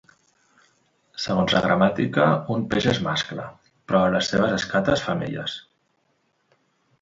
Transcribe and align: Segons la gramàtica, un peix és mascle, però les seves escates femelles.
Segons 1.25 1.51
la 1.55 1.59
gramàtica, 1.65 2.25
un 2.55 2.63
peix 2.71 2.87
és 2.93 3.01
mascle, 3.09 3.45
però 3.93 4.01
les 4.15 4.31
seves 4.33 4.57
escates 4.57 5.05
femelles. 5.11 5.61